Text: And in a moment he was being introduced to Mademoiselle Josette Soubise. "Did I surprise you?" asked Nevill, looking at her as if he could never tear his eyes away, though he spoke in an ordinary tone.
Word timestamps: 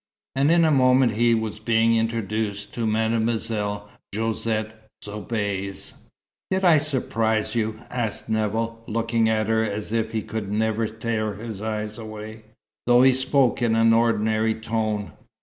And 0.35 0.49
in 0.49 0.65
a 0.65 0.71
moment 0.71 1.11
he 1.11 1.35
was 1.35 1.59
being 1.59 1.95
introduced 1.95 2.73
to 2.73 2.87
Mademoiselle 2.87 3.87
Josette 4.15 4.87
Soubise. 5.03 5.93
"Did 6.49 6.65
I 6.65 6.79
surprise 6.79 7.53
you?" 7.53 7.79
asked 7.91 8.27
Nevill, 8.27 8.83
looking 8.87 9.29
at 9.29 9.47
her 9.47 9.63
as 9.63 9.93
if 9.93 10.11
he 10.11 10.23
could 10.23 10.51
never 10.51 10.87
tear 10.87 11.35
his 11.35 11.61
eyes 11.61 11.99
away, 11.99 12.45
though 12.87 13.03
he 13.03 13.13
spoke 13.13 13.61
in 13.61 13.75
an 13.75 13.93
ordinary 13.93 14.55
tone. 14.55 15.11